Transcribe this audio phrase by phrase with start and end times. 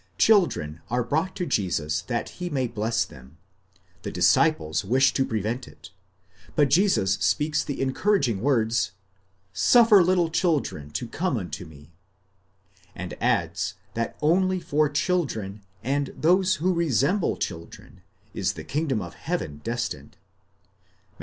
[0.17, 3.37] Children are brought to Jesus that he may bless them;
[4.01, 5.91] the disciples wish to prevent it,
[6.55, 8.93] but Jesus speaks the encouraging words,
[9.53, 11.91] Suffer little chil dren to come unto me,
[12.95, 18.01] and adds that only for children, and those who resemble children,
[18.33, 20.17] is the kingdom of heaven destined
[21.11, 21.19] (Matt.